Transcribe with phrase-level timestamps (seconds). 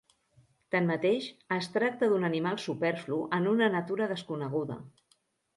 [0.75, 1.27] Tanmateix,
[1.57, 4.81] es tracta d'un animal superflu en una natura desconeguda.